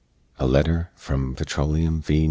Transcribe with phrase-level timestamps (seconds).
[0.39, 2.19] A LETTER FROM PETROLEUM V.